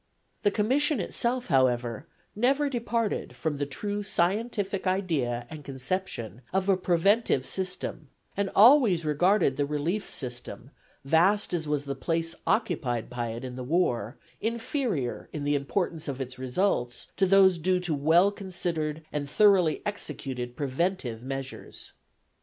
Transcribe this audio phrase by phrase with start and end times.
[0.41, 6.75] The Commission itself, however, never departed from the true scientific idea and conception of a
[6.75, 10.71] preventive system, and always regarded the relief system,
[11.05, 15.53] vast as was the place occupied by it in the war, as inferior in the
[15.53, 21.93] importance of its results to those due to well considered and thoroughly executed preventive measures.